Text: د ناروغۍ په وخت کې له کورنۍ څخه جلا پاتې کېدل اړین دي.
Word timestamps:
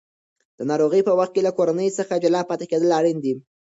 د 0.57 0.59
ناروغۍ 0.69 1.01
په 1.07 1.13
وخت 1.19 1.31
کې 1.33 1.45
له 1.47 1.51
کورنۍ 1.57 1.89
څخه 1.97 2.21
جلا 2.23 2.41
پاتې 2.49 2.65
کېدل 2.71 2.89
اړین 2.99 3.17
دي. 3.25 3.33